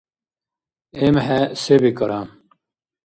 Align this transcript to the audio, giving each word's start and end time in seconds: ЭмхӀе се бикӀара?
ЭмхӀе 1.05 1.41
се 1.61 1.75
бикӀара? 1.81 2.21